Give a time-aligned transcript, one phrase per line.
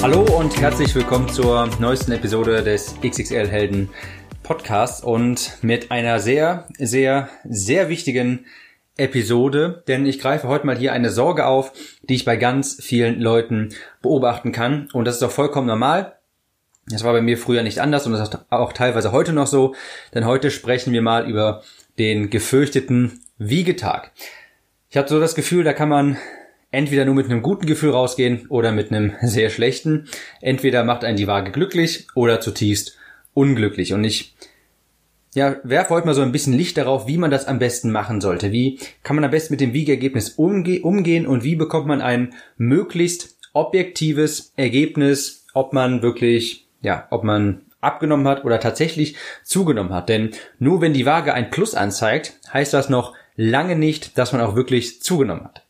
[0.00, 3.88] Hallo und herzlich willkommen zur neuesten Episode des XXL Helden
[4.44, 8.46] Podcasts und mit einer sehr, sehr, sehr wichtigen
[8.96, 13.20] Episode, denn ich greife heute mal hier eine Sorge auf, die ich bei ganz vielen
[13.20, 16.16] Leuten beobachten kann und das ist auch vollkommen normal.
[16.86, 19.74] Das war bei mir früher nicht anders und das ist auch teilweise heute noch so,
[20.14, 21.64] denn heute sprechen wir mal über
[21.98, 24.12] den gefürchteten Wiegetag.
[24.90, 26.18] Ich habe so das Gefühl, da kann man
[26.70, 30.08] entweder nur mit einem guten Gefühl rausgehen oder mit einem sehr schlechten.
[30.40, 32.96] Entweder macht einen die Waage glücklich oder zutiefst
[33.34, 33.92] unglücklich.
[33.92, 34.34] Und ich
[35.34, 38.20] ja, werfe heute mal so ein bisschen Licht darauf, wie man das am besten machen
[38.20, 38.50] sollte.
[38.50, 42.34] Wie kann man am besten mit dem Wiegeergebnis umge umgehen und wie bekommt man ein
[42.56, 50.08] möglichst objektives Ergebnis, ob man wirklich, ja, ob man abgenommen hat oder tatsächlich zugenommen hat.
[50.08, 54.40] Denn nur wenn die Waage ein Plus anzeigt, heißt das noch lange nicht, dass man
[54.40, 55.67] auch wirklich zugenommen hat.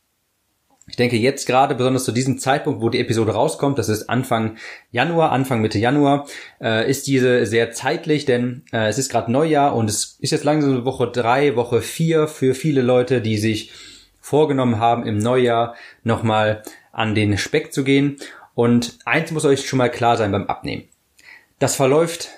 [0.89, 4.57] Ich denke jetzt gerade, besonders zu diesem Zeitpunkt, wo die Episode rauskommt, das ist Anfang
[4.91, 6.27] Januar, Anfang Mitte Januar,
[6.59, 10.43] äh, ist diese sehr zeitlich, denn äh, es ist gerade Neujahr und es ist jetzt
[10.43, 13.71] langsam Woche drei, Woche vier für viele Leute, die sich
[14.19, 18.17] vorgenommen haben, im Neujahr nochmal an den Speck zu gehen.
[18.55, 20.83] Und eins muss euch schon mal klar sein beim Abnehmen.
[21.59, 22.29] Das verläuft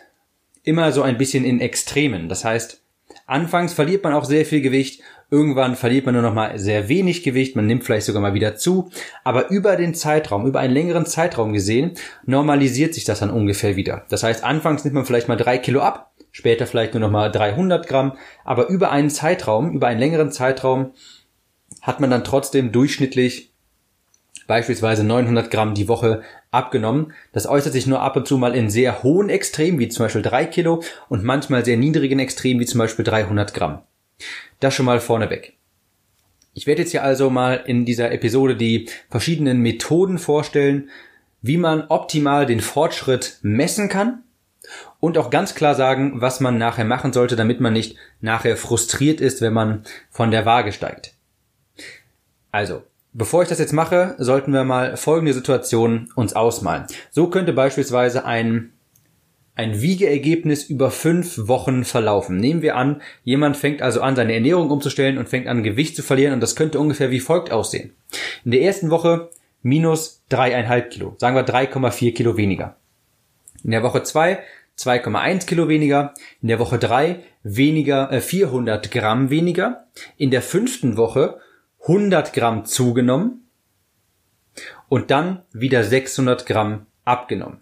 [0.64, 2.30] immer so ein bisschen in Extremen.
[2.30, 2.84] Das heißt,
[3.26, 5.02] anfangs verliert man auch sehr viel Gewicht
[5.34, 8.58] Irgendwann verliert man nur noch mal sehr wenig Gewicht, man nimmt vielleicht sogar mal wieder
[8.58, 8.92] zu,
[9.24, 11.94] aber über den Zeitraum, über einen längeren Zeitraum gesehen,
[12.26, 14.06] normalisiert sich das dann ungefähr wieder.
[14.10, 17.32] Das heißt, anfangs nimmt man vielleicht mal drei Kilo ab, später vielleicht nur noch mal
[17.32, 20.92] 300 Gramm, aber über einen Zeitraum, über einen längeren Zeitraum
[21.82, 23.54] hat man dann trotzdem durchschnittlich
[24.48, 27.14] beispielsweise 900 Gramm die Woche abgenommen.
[27.32, 30.24] Das äußert sich nur ab und zu mal in sehr hohen Extremen, wie zum Beispiel
[30.24, 33.84] drei Kilo, und manchmal sehr niedrigen Extremen, wie zum Beispiel 300 Gramm.
[34.60, 35.54] Das schon mal vorneweg.
[36.54, 40.90] Ich werde jetzt hier also mal in dieser Episode die verschiedenen Methoden vorstellen,
[41.42, 44.24] wie man optimal den Fortschritt messen kann
[45.00, 49.22] und auch ganz klar sagen, was man nachher machen sollte, damit man nicht nachher frustriert
[49.22, 51.14] ist, wenn man von der Waage steigt.
[52.52, 52.84] Also,
[53.14, 56.86] bevor ich das jetzt mache, sollten wir mal folgende Situation uns ausmalen.
[57.10, 58.74] So könnte beispielsweise ein
[59.56, 62.38] ein Wiegeergebnis über fünf Wochen verlaufen.
[62.38, 66.04] Nehmen wir an, jemand fängt also an, seine Ernährung umzustellen und fängt an, Gewicht zu
[66.04, 67.94] verlieren und das könnte ungefähr wie folgt aussehen.
[68.46, 69.30] In der ersten Woche
[69.62, 72.78] minus dreieinhalb Kilo, sagen wir 3,4 Kilo weniger.
[73.64, 74.40] In der Woche zwei
[74.78, 79.86] 2,1 Kilo weniger, in der Woche drei weniger, äh, 400 Gramm weniger,
[80.18, 81.40] in der fünften Woche
[81.82, 83.48] 100 Gramm zugenommen
[84.90, 87.60] und dann wieder 600 Gramm abgenommen.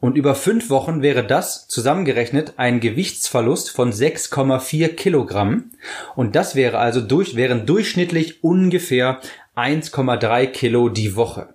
[0.00, 5.72] Und über fünf Wochen wäre das zusammengerechnet ein Gewichtsverlust von 6,4 Kilogramm.
[6.14, 9.20] Und das wäre also durch, wären durchschnittlich ungefähr
[9.56, 11.48] 1,3 Kilo die Woche.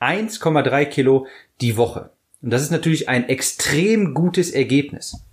[0.00, 1.26] 1,3 Kilo
[1.60, 2.10] die Woche.
[2.42, 5.24] Und das ist natürlich ein extrem gutes Ergebnis.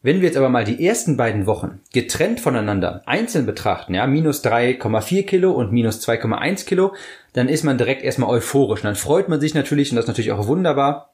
[0.00, 4.42] Wenn wir jetzt aber mal die ersten beiden Wochen getrennt voneinander einzeln betrachten, ja, minus
[4.44, 6.94] 3,4 Kilo und minus 2,1 Kilo,
[7.34, 8.80] dann ist man direkt erstmal euphorisch.
[8.80, 11.13] Und dann freut man sich natürlich, und das ist natürlich auch wunderbar,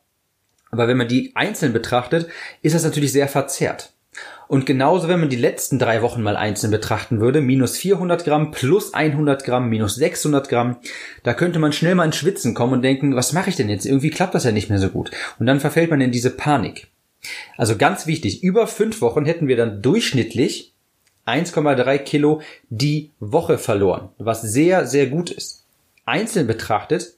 [0.71, 2.29] aber wenn man die einzeln betrachtet,
[2.63, 3.93] ist das natürlich sehr verzerrt.
[4.49, 8.51] Und genauso, wenn man die letzten drei Wochen mal einzeln betrachten würde, minus 400 Gramm,
[8.51, 10.77] plus 100 Gramm, minus 600 Gramm,
[11.23, 13.87] da könnte man schnell mal ins Schwitzen kommen und denken, was mache ich denn jetzt?
[13.87, 15.13] Irgendwie klappt das ja nicht mehr so gut.
[15.39, 16.89] Und dann verfällt man in diese Panik.
[17.57, 20.73] Also ganz wichtig, über fünf Wochen hätten wir dann durchschnittlich
[21.27, 25.65] 1,3 Kilo die Woche verloren, was sehr, sehr gut ist.
[26.07, 27.15] Einzeln betrachtet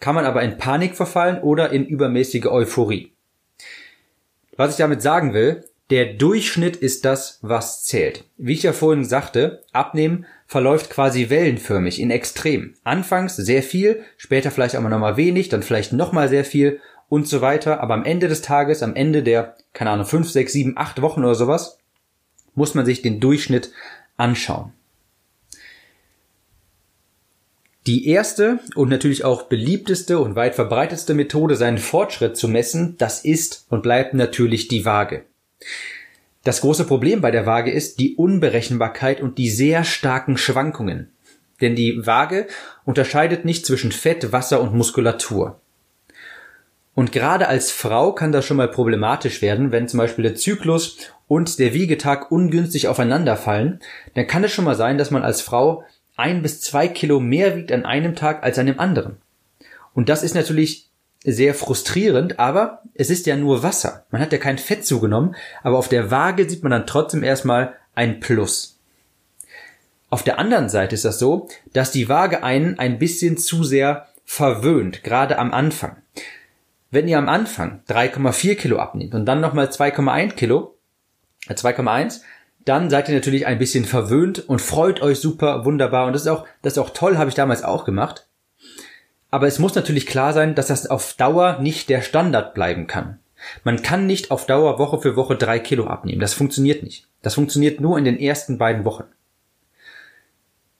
[0.00, 3.12] kann man aber in Panik verfallen oder in übermäßige Euphorie.
[4.56, 8.24] Was ich damit sagen will, der Durchschnitt ist das, was zählt.
[8.36, 12.74] Wie ich ja vorhin sagte, Abnehmen verläuft quasi wellenförmig in Extrem.
[12.82, 17.40] Anfangs sehr viel, später vielleicht aber nochmal wenig, dann vielleicht nochmal sehr viel und so
[17.40, 17.80] weiter.
[17.80, 21.20] Aber am Ende des Tages, am Ende der, keine Ahnung, fünf, sechs, sieben, acht Wochen
[21.20, 21.78] oder sowas,
[22.54, 23.70] muss man sich den Durchschnitt
[24.16, 24.72] anschauen.
[27.86, 33.24] Die erste und natürlich auch beliebteste und weit verbreitetste Methode, seinen Fortschritt zu messen, das
[33.24, 35.24] ist und bleibt natürlich die Waage.
[36.42, 41.10] Das große Problem bei der Waage ist die Unberechenbarkeit und die sehr starken Schwankungen.
[41.60, 42.48] Denn die Waage
[42.84, 45.60] unterscheidet nicht zwischen Fett, Wasser und Muskulatur.
[46.94, 50.98] Und gerade als Frau kann das schon mal problematisch werden, wenn zum Beispiel der Zyklus
[51.28, 53.80] und der Wiegetag ungünstig aufeinanderfallen,
[54.14, 55.84] dann kann es schon mal sein, dass man als Frau
[56.16, 59.18] ein bis zwei Kilo mehr wiegt an einem Tag als an dem anderen.
[59.94, 60.88] Und das ist natürlich
[61.24, 64.06] sehr frustrierend, aber es ist ja nur Wasser.
[64.10, 67.74] Man hat ja kein Fett zugenommen, aber auf der Waage sieht man dann trotzdem erstmal
[67.94, 68.78] ein Plus.
[70.08, 74.06] Auf der anderen Seite ist das so, dass die Waage einen ein bisschen zu sehr
[74.24, 75.96] verwöhnt, gerade am Anfang.
[76.90, 80.76] Wenn ihr am Anfang 3,4 Kilo abnehmt und dann nochmal 2,1 Kilo,
[81.48, 82.20] 2,1, äh,
[82.66, 86.06] dann seid ihr natürlich ein bisschen verwöhnt und freut euch super, wunderbar.
[86.06, 88.26] Und das ist auch, das ist auch toll, habe ich damals auch gemacht.
[89.30, 93.20] Aber es muss natürlich klar sein, dass das auf Dauer nicht der Standard bleiben kann.
[93.62, 96.20] Man kann nicht auf Dauer Woche für Woche drei Kilo abnehmen.
[96.20, 97.06] Das funktioniert nicht.
[97.22, 99.04] Das funktioniert nur in den ersten beiden Wochen.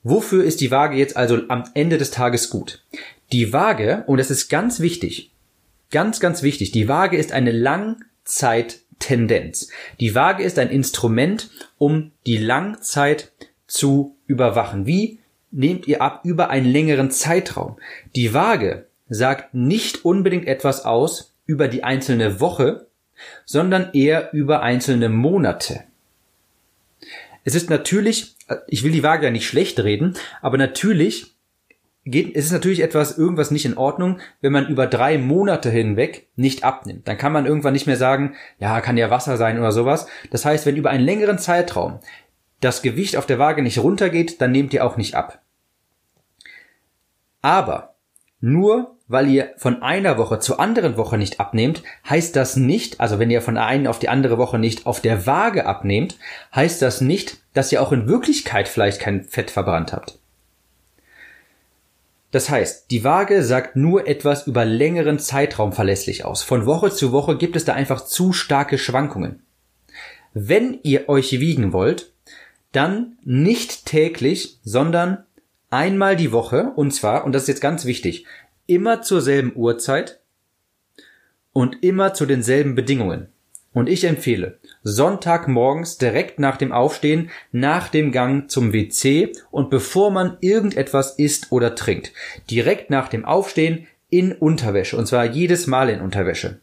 [0.03, 2.83] Wofür ist die Waage jetzt also am Ende des Tages gut?
[3.31, 5.31] Die Waage, und das ist ganz wichtig,
[5.93, 7.53] ganz, ganz wichtig, die Waage ist eine
[9.07, 9.71] Langzeittendenz.
[10.01, 13.33] Die Waage ist ein Instrument, um die Langzeit
[13.67, 14.87] zu überwachen.
[14.87, 15.19] Wie
[15.51, 17.79] nehmt ihr ab über einen längeren Zeitraum?
[18.15, 22.87] Die Waage sagt nicht unbedingt etwas aus über die einzelne Woche,
[23.45, 25.85] sondern eher über einzelne Monate.
[27.45, 28.35] Es ist natürlich,
[28.67, 31.36] ich will die Waage ja nicht schlecht reden, aber natürlich
[32.07, 36.29] geht, es ist natürlich etwas, irgendwas nicht in Ordnung, wenn man über drei Monate hinweg
[36.37, 37.07] nicht abnimmt.
[37.07, 40.07] Dann kann man irgendwann nicht mehr sagen, ja, kann ja Wasser sein oder sowas.
[40.31, 41.99] Das heißt, wenn über einen längeren Zeitraum
[42.61, 45.43] das Gewicht auf der Waage nicht runtergeht, dann nehmt ihr auch nicht ab.
[47.43, 47.97] Aber
[48.41, 53.19] nur weil ihr von einer Woche zur anderen Woche nicht abnehmt, heißt das nicht, also
[53.19, 56.19] wenn ihr von der einen auf die andere Woche nicht auf der Waage abnehmt,
[56.55, 60.19] heißt das nicht, dass ihr auch in Wirklichkeit vielleicht kein Fett verbrannt habt.
[62.31, 66.43] Das heißt, die Waage sagt nur etwas über längeren Zeitraum verlässlich aus.
[66.43, 69.43] Von Woche zu Woche gibt es da einfach zu starke Schwankungen.
[70.35, 72.13] Wenn ihr euch wiegen wollt,
[72.73, 75.25] dann nicht täglich, sondern
[75.71, 78.27] einmal die Woche, und zwar, und das ist jetzt ganz wichtig,
[78.67, 80.21] immer zur selben Uhrzeit
[81.53, 83.29] und immer zu denselben Bedingungen.
[83.73, 84.59] Und ich empfehle
[84.89, 91.51] Sonntagmorgens direkt nach dem Aufstehen, nach dem Gang zum WC und bevor man irgendetwas isst
[91.51, 92.13] oder trinkt.
[92.49, 94.97] Direkt nach dem Aufstehen in Unterwäsche.
[94.97, 96.61] Und zwar jedes Mal in Unterwäsche.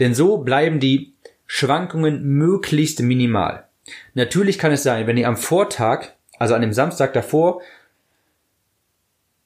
[0.00, 1.12] Denn so bleiben die
[1.46, 3.68] Schwankungen möglichst minimal.
[4.14, 6.08] Natürlich kann es sein, wenn ihr am Vortag,
[6.40, 7.62] also an dem Samstag davor,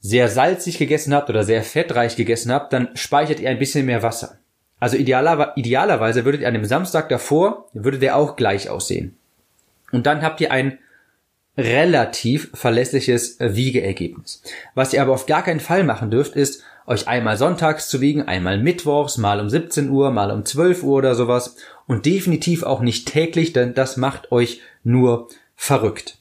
[0.01, 4.03] sehr salzig gegessen habt oder sehr fettreich gegessen habt, dann speichert ihr ein bisschen mehr
[4.03, 4.39] Wasser.
[4.85, 9.17] Also idealer, idealerweise würdet ihr an dem Samstag davor, würde der auch gleich aussehen.
[9.93, 10.79] Und dann habt ihr ein
[11.57, 14.43] relativ verlässliches Wiegeergebnis.
[14.75, 18.29] Was ihr aber auf gar keinen Fall machen dürft, ist, euch einmal sonntags zu wiegen,
[18.29, 22.83] einmal mittwochs, mal um 17 Uhr, mal um 12 Uhr oder sowas und definitiv auch
[22.83, 26.19] nicht täglich, denn das macht euch nur verrückt.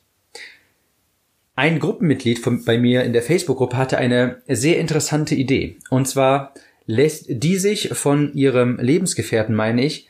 [1.58, 5.76] Ein Gruppenmitglied von, bei mir in der Facebook-Gruppe hatte eine sehr interessante Idee.
[5.90, 6.54] Und zwar
[6.86, 10.10] lässt die sich von ihrem Lebensgefährten, meine ich,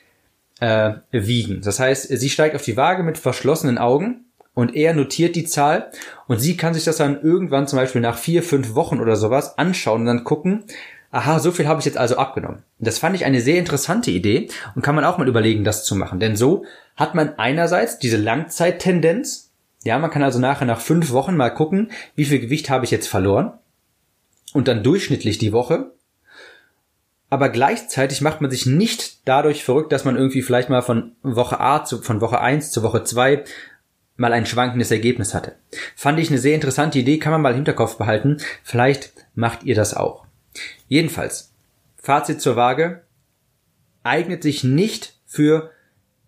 [0.60, 1.62] äh, wiegen.
[1.62, 5.92] Das heißt, sie steigt auf die Waage mit verschlossenen Augen und er notiert die Zahl
[6.28, 9.58] und sie kann sich das dann irgendwann zum Beispiel nach vier, fünf Wochen oder sowas
[9.58, 10.64] anschauen und dann gucken,
[11.12, 12.64] aha, so viel habe ich jetzt also abgenommen.
[12.80, 15.96] Das fand ich eine sehr interessante Idee und kann man auch mal überlegen, das zu
[15.96, 16.20] machen.
[16.20, 16.66] Denn so
[16.96, 19.52] hat man einerseits diese Langzeittendenz,
[19.84, 22.92] ja, man kann also nachher nach fünf Wochen mal gucken, wie viel Gewicht habe ich
[22.92, 23.54] jetzt verloren
[24.54, 25.92] und dann durchschnittlich die Woche.
[27.34, 31.60] Aber gleichzeitig macht man sich nicht dadurch verrückt, dass man irgendwie vielleicht mal von Woche
[31.60, 33.44] A zu, von Woche 1 zu Woche 2
[34.18, 35.56] mal ein schwankendes Ergebnis hatte.
[35.96, 38.38] Fand ich eine sehr interessante Idee, kann man mal im Hinterkopf behalten.
[38.62, 40.28] Vielleicht macht ihr das auch.
[40.88, 41.56] Jedenfalls,
[41.96, 43.02] Fazit zur Waage,
[44.04, 45.72] eignet sich nicht für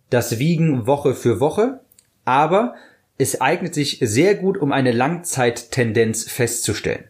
[0.09, 1.81] das Wiegen Woche für Woche,
[2.23, 2.73] aber
[3.19, 7.03] es eignet sich sehr gut, um eine Langzeittendenz festzustellen.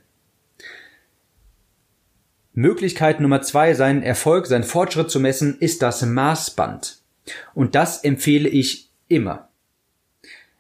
[2.56, 7.00] Möglichkeit Nummer zwei, seinen Erfolg, seinen Fortschritt zu messen, ist das Maßband.
[7.54, 9.50] Und das empfehle ich immer.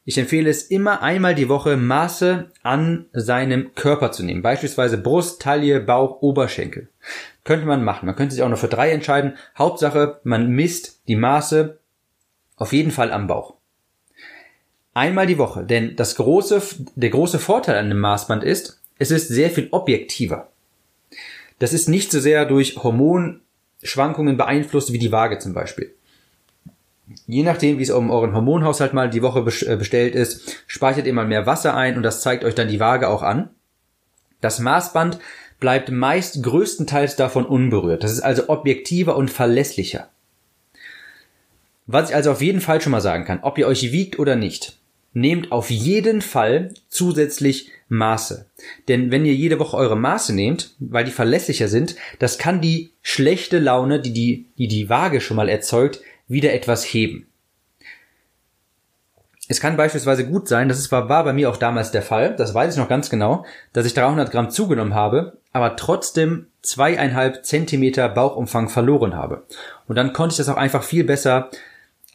[0.04, 4.44] Ich empfehle es immer einmal die Woche Maße an seinem Körper zu nehmen.
[4.44, 6.90] Beispielsweise Brust, Taille, Bauch, Oberschenkel.
[7.44, 8.06] Könnte man machen.
[8.06, 9.38] Man könnte sich auch noch für drei entscheiden.
[9.58, 11.80] Hauptsache, man misst die Maße
[12.58, 13.56] auf jeden Fall am Bauch.
[14.94, 15.64] Einmal die Woche.
[15.64, 16.62] Denn das große,
[16.96, 20.52] der große Vorteil an dem Maßband ist, es ist sehr viel objektiver.
[21.60, 25.94] Das ist nicht so sehr durch Hormonschwankungen beeinflusst wie die Waage zum Beispiel.
[27.28, 31.14] Je nachdem, wie es um euren Hormonhaushalt mal die Woche äh, bestellt ist, speichert ihr
[31.14, 33.50] mal mehr Wasser ein und das zeigt euch dann die Waage auch an.
[34.42, 35.20] Das Maßband
[35.60, 38.04] bleibt meist größtenteils davon unberührt.
[38.04, 40.10] Das ist also objektiver und verlässlicher.
[41.88, 44.36] Was ich also auf jeden Fall schon mal sagen kann, ob ihr euch wiegt oder
[44.36, 44.78] nicht,
[45.16, 48.48] nehmt auf jeden Fall zusätzlich Maße.
[48.88, 52.92] Denn wenn ihr jede Woche eure Maße nehmt, weil die verlässlicher sind, das kann die
[53.02, 57.28] schlechte Laune, die die, die, die Waage schon mal erzeugt, wieder etwas heben.
[59.48, 62.54] Es kann beispielsweise gut sein, das war, war bei mir auch damals der Fall, das
[62.54, 68.10] weiß ich noch ganz genau, dass ich 300 Gramm zugenommen habe, aber trotzdem zweieinhalb Zentimeter
[68.10, 69.46] Bauchumfang verloren habe.
[69.88, 71.52] Und dann konnte ich das auch einfach viel besser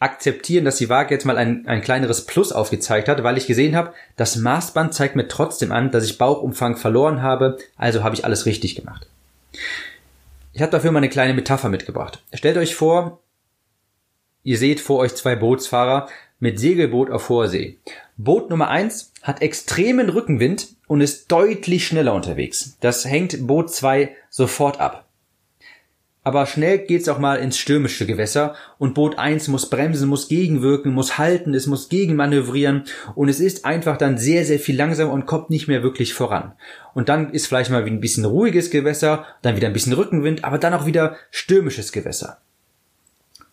[0.01, 3.77] akzeptieren, dass die Waage jetzt mal ein, ein kleineres Plus aufgezeigt hat, weil ich gesehen
[3.77, 8.25] habe, das Maßband zeigt mir trotzdem an, dass ich Bauchumfang verloren habe, also habe ich
[8.25, 9.07] alles richtig gemacht.
[10.53, 12.23] Ich habe dafür mal eine kleine Metapher mitgebracht.
[12.33, 13.21] Stellt euch vor,
[14.43, 16.09] ihr seht vor euch zwei Bootsfahrer
[16.41, 17.79] mit Segelboot auf hoher See.
[18.17, 22.77] Boot Nummer eins hat extremen Rückenwind und ist deutlich schneller unterwegs.
[22.81, 25.05] Das hängt Boot zwei sofort ab.
[26.31, 30.93] Aber schnell geht's auch mal ins stürmische Gewässer und Boot 1 muss bremsen, muss gegenwirken,
[30.93, 32.85] muss halten, es muss gegenmanövrieren
[33.17, 36.53] und es ist einfach dann sehr, sehr viel langsamer und kommt nicht mehr wirklich voran.
[36.95, 40.59] Und dann ist vielleicht mal ein bisschen ruhiges Gewässer, dann wieder ein bisschen Rückenwind, aber
[40.59, 42.39] dann auch wieder stürmisches Gewässer.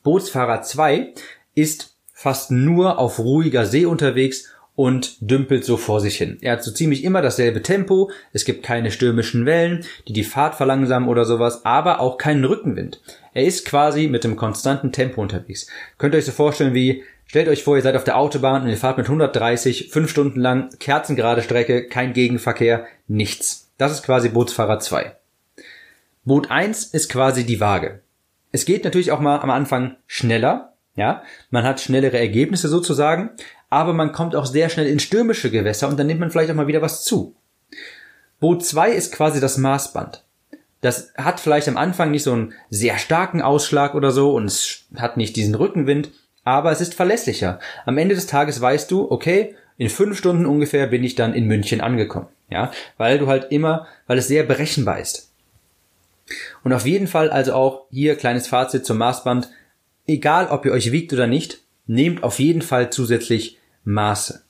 [0.04, 1.16] Bootsfahrer 2
[1.56, 6.38] ist fast nur auf ruhiger See unterwegs und dümpelt so vor sich hin.
[6.40, 10.54] Er hat so ziemlich immer dasselbe Tempo, es gibt keine stürmischen Wellen, die die Fahrt
[10.54, 13.02] verlangsamen oder sowas, aber auch keinen Rückenwind.
[13.34, 15.66] Er ist quasi mit dem konstanten Tempo unterwegs.
[15.98, 18.70] Könnt ihr euch so vorstellen wie, stellt euch vor, ihr seid auf der Autobahn und
[18.70, 23.72] ihr fahrt mit 130, fünf Stunden lang, kerzengerade Strecke, kein Gegenverkehr, nichts.
[23.80, 25.12] Das ist quasi Bootsfahrer 2.
[26.24, 28.02] Boot 1 ist quasi die Waage.
[28.52, 33.30] Es geht natürlich auch mal am Anfang schneller, ja, man hat schnellere Ergebnisse sozusagen,
[33.70, 36.56] aber man kommt auch sehr schnell in stürmische Gewässer und dann nimmt man vielleicht auch
[36.56, 37.36] mal wieder was zu.
[38.40, 40.24] Boot 2 ist quasi das Maßband.
[40.82, 44.86] Das hat vielleicht am Anfang nicht so einen sehr starken Ausschlag oder so und es
[44.96, 46.12] hat nicht diesen Rückenwind,
[46.44, 47.60] aber es ist verlässlicher.
[47.86, 51.46] Am Ende des Tages weißt du, okay, in fünf Stunden ungefähr bin ich dann in
[51.46, 52.28] München angekommen.
[52.50, 55.34] Ja, weil du halt immer, weil es sehr berechenbar ist.
[56.64, 59.50] Und auf jeden Fall also auch hier kleines Fazit zum Maßband.
[60.08, 63.57] Egal ob ihr euch wiegt oder nicht, nehmt auf jeden Fall zusätzlich
[63.88, 64.44] Maße.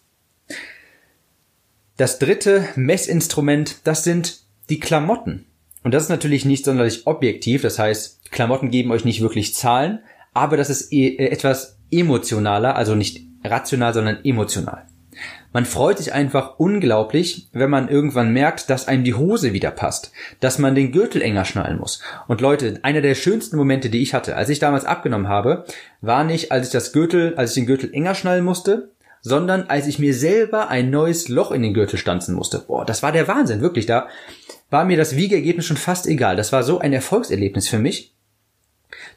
[1.96, 4.40] Das dritte Messinstrument, das sind
[4.72, 5.46] die Klamotten.
[5.84, 10.00] Und das ist natürlich nicht sonderlich objektiv, das heißt, Klamotten geben euch nicht wirklich Zahlen,
[10.34, 14.88] aber das ist e etwas emotionaler, also nicht rational, sondern emotional.
[15.54, 20.12] Man freut sich einfach unglaublich, wenn man irgendwann merkt, dass einem die Hose wieder passt,
[20.40, 22.02] dass man den Gürtel enger schnallen muss.
[22.28, 25.66] Und Leute, einer der schönsten Momente, die ich hatte, als ich damals abgenommen habe,
[26.02, 28.92] war nicht, als ich das Gürtel, als ich den Gürtel enger schnallen musste,
[29.28, 32.60] sondern als ich mir selber ein neues Loch in den Gürtel stanzen musste.
[32.60, 33.86] Boah, das war der Wahnsinn, wirklich.
[33.86, 34.08] Da
[34.70, 36.36] war mir das Wiegeergebnis schon fast egal.
[36.36, 38.14] Das war so ein Erfolgserlebnis für mich,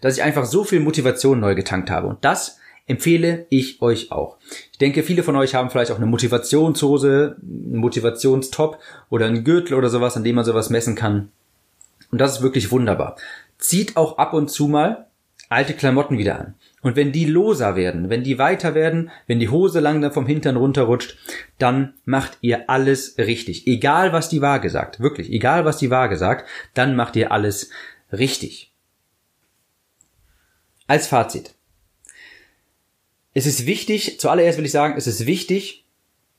[0.01, 2.09] dass ich einfach so viel Motivation neu getankt habe.
[2.09, 4.39] Und das empfehle ich euch auch.
[4.73, 8.79] Ich denke, viele von euch haben vielleicht auch eine Motivationshose, einen Motivationstop
[9.11, 11.31] oder einen Gürtel oder sowas, an dem man sowas messen kann.
[12.11, 13.17] Und das ist wirklich wunderbar.
[13.59, 15.07] Zieht auch ab und zu mal
[15.51, 16.55] alte Klamotten wieder an.
[16.81, 20.57] Und wenn die loser werden, wenn die weiter werden, wenn die Hose langsam vom Hintern
[20.57, 21.19] runterrutscht,
[21.59, 23.67] dann macht ihr alles richtig.
[23.67, 27.71] Egal was die Waage sagt, wirklich, egal was die Waage sagt, dann macht ihr alles
[28.13, 28.73] richtig.
[30.87, 31.55] Als Fazit.
[33.35, 35.85] Es ist wichtig, zuallererst will ich sagen, es ist wichtig,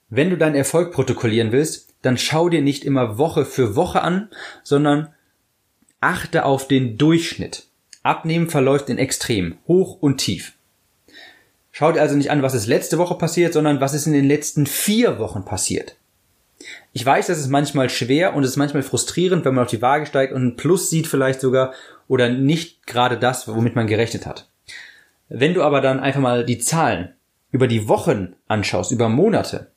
[0.09, 4.29] wenn du deinen Erfolg protokollieren willst, dann schau dir nicht immer Woche für Woche an,
[4.63, 5.13] sondern
[5.99, 7.70] achte auf den Durchschnitt.
[8.03, 10.53] Abnehmen verläuft in Extrem, hoch und tief.
[11.71, 14.27] Schau dir also nicht an, was ist letzte Woche passiert, sondern was ist in den
[14.27, 15.95] letzten vier Wochen passiert.
[16.93, 19.81] Ich weiß, das ist manchmal schwer und es ist manchmal frustrierend, wenn man auf die
[19.81, 21.73] Waage steigt und ein Plus sieht vielleicht sogar
[22.07, 24.49] oder nicht gerade das, womit man gerechnet hat.
[25.29, 27.13] Wenn du aber dann einfach mal die Zahlen
[27.51, 29.71] über die Wochen anschaust, über Monate,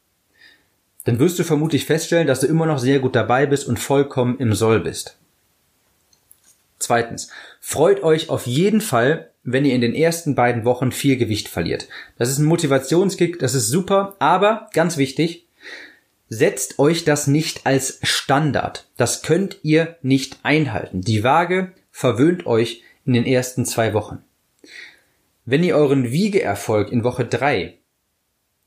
[1.04, 4.38] dann wirst du vermutlich feststellen, dass du immer noch sehr gut dabei bist und vollkommen
[4.38, 5.18] im Soll bist.
[6.78, 7.28] Zweitens,
[7.60, 11.88] freut euch auf jeden Fall, wenn ihr in den ersten beiden Wochen viel Gewicht verliert.
[12.18, 15.46] Das ist ein Motivationskick, das ist super, aber ganz wichtig,
[16.28, 18.88] setzt euch das nicht als Standard.
[18.96, 21.02] Das könnt ihr nicht einhalten.
[21.02, 24.22] Die Waage verwöhnt euch in den ersten zwei Wochen.
[25.44, 27.74] Wenn ihr euren Wiegeerfolg in Woche 3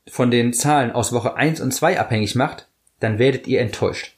[0.06, 2.68] von den Zahlen aus Woche 1 und 2 abhängig macht,
[3.00, 4.17] dann werdet ihr enttäuscht.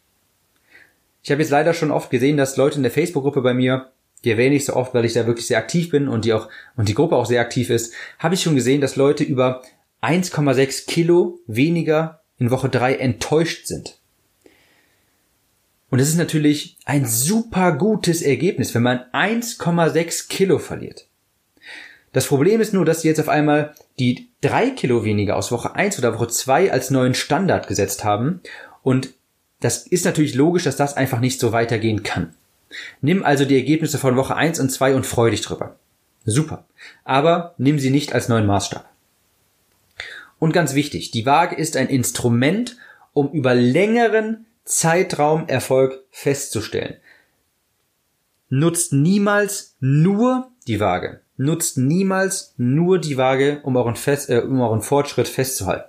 [1.22, 3.92] Ich habe jetzt leider schon oft gesehen, dass Leute in der Facebook-Gruppe bei mir,
[4.24, 6.48] die erwähne ich so oft, weil ich da wirklich sehr aktiv bin und die auch
[6.76, 9.62] und die Gruppe auch sehr aktiv ist, habe ich schon gesehen, dass Leute über
[10.02, 13.98] 1,6 Kilo weniger in Woche 3 enttäuscht sind.
[15.90, 21.08] Und das ist natürlich ein super gutes Ergebnis, wenn man 1,6 Kilo verliert.
[22.12, 25.74] Das Problem ist nur, dass sie jetzt auf einmal die drei Kilo weniger aus Woche
[25.74, 28.40] 1 oder Woche 2 als neuen Standard gesetzt haben.
[28.82, 29.14] Und
[29.60, 32.34] das ist natürlich logisch, dass das einfach nicht so weitergehen kann.
[33.00, 35.76] Nimm also die Ergebnisse von Woche 1 und 2 und freu dich drüber.
[36.24, 36.66] Super.
[37.04, 38.88] Aber nimm sie nicht als neuen Maßstab.
[40.38, 42.76] Und ganz wichtig, die Waage ist ein Instrument,
[43.12, 46.96] um über längeren Zeitraum Erfolg festzustellen.
[48.48, 51.20] Nutzt niemals nur die Waage.
[51.36, 55.88] Nutzt niemals nur die Waage, um euren, Fest, äh, um euren Fortschritt festzuhalten.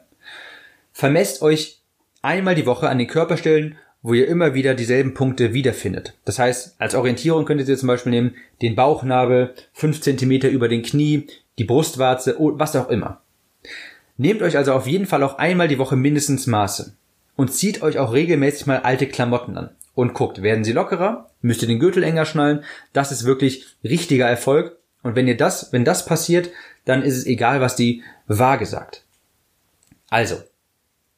[0.94, 1.81] Vermesst euch
[2.22, 6.16] einmal die Woche an den Körperstellen, wo ihr immer wieder dieselben Punkte wiederfindet.
[6.26, 10.82] Das heißt, als Orientierung könntet ihr zum Beispiel nehmen den Bauchnabel, fünf Zentimeter über den
[10.82, 11.28] Knie,
[11.60, 13.22] die Brustwarze, was auch immer.
[14.18, 16.96] Nehmt euch also auf jeden Fall auch einmal die Woche mindestens Maße
[17.36, 21.62] und zieht euch auch regelmäßig mal alte Klamotten an und guckt, werden sie lockerer, müsst
[21.62, 22.64] ihr den Gürtel enger schnallen,
[22.94, 26.50] das ist wirklich richtiger Erfolg und wenn ihr das, wenn das passiert,
[26.86, 29.04] dann ist es egal, was die Waage sagt.
[30.10, 30.38] Also,